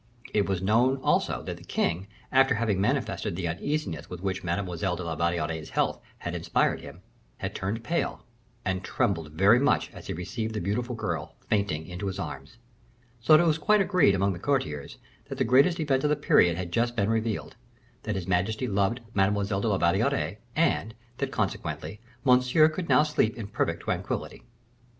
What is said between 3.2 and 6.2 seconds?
the uneasiness with which Mademoiselle de la Valliere's health